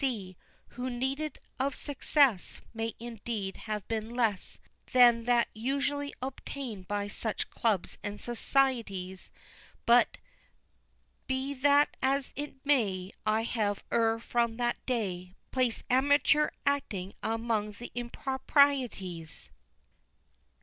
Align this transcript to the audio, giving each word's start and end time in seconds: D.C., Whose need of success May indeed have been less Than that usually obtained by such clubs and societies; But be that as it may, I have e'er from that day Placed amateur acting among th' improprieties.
D.C., 0.03 0.35
Whose 0.69 0.91
need 0.93 1.39
of 1.59 1.75
success 1.75 2.59
May 2.73 2.95
indeed 2.99 3.55
have 3.55 3.87
been 3.87 4.15
less 4.15 4.57
Than 4.93 5.25
that 5.25 5.47
usually 5.53 6.11
obtained 6.23 6.87
by 6.87 7.07
such 7.07 7.51
clubs 7.51 7.99
and 8.01 8.19
societies; 8.19 9.29
But 9.85 10.17
be 11.27 11.53
that 11.53 11.95
as 12.01 12.33
it 12.35 12.65
may, 12.65 13.11
I 13.27 13.43
have 13.43 13.83
e'er 13.91 14.17
from 14.17 14.57
that 14.57 14.83
day 14.87 15.35
Placed 15.51 15.83
amateur 15.87 16.49
acting 16.65 17.13
among 17.21 17.75
th' 17.75 17.91
improprieties. 17.93 19.51